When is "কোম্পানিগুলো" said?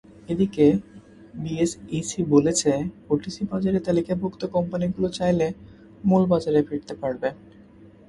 4.55-5.07